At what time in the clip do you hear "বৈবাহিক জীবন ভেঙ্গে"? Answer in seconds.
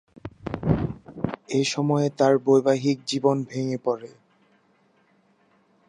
2.45-3.77